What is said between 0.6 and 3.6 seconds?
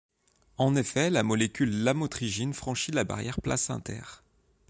effet la molécule de lamotrigine franchit la barrière